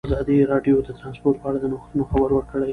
[0.09, 2.69] ازادي راډیو د ترانسپورټ په اړه د نوښتونو خبر ورکړی.